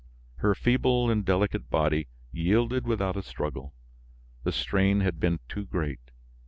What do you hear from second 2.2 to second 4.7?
yielded without a struggle; the